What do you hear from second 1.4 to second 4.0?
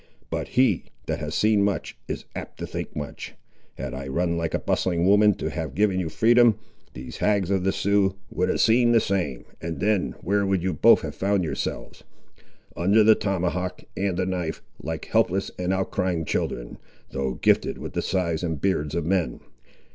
much, is apt to think much. Had